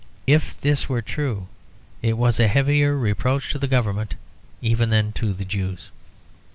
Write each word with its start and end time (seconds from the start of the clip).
If 0.25 0.59
this 0.59 0.89
were 0.89 1.03
true 1.03 1.45
it 2.01 2.17
was 2.17 2.39
a 2.39 2.47
heavier 2.47 2.97
reproach 2.97 3.51
to 3.51 3.59
the 3.59 3.67
government 3.67 4.15
even 4.59 4.89
than 4.89 5.11
to 5.11 5.31
the 5.31 5.45
Jews. 5.45 5.91